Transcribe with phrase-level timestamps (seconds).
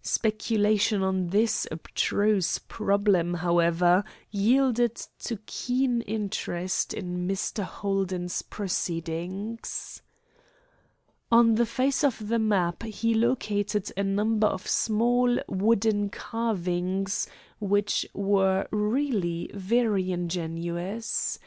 [0.00, 7.62] Speculation on this abstruse problem, however, yielded to keen interest in Mr.
[7.62, 10.00] Holden's proceedings.
[11.30, 17.26] On the face of the map he located a number of small wooden carvings,
[17.60, 21.38] which were really very ingenious.